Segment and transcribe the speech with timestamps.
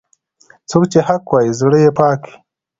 [0.69, 2.35] څوک چې حق وايي، زړه یې پاک وي.